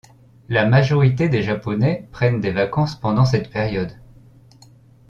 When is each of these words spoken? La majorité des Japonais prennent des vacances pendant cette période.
La 0.49 0.65
majorité 0.65 1.29
des 1.29 1.43
Japonais 1.43 2.09
prennent 2.11 2.41
des 2.41 2.49
vacances 2.49 2.95
pendant 2.99 3.23
cette 3.23 3.51
période. 3.51 3.91